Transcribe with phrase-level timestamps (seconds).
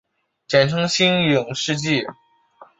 [0.47, 2.07] 简称新影世纪。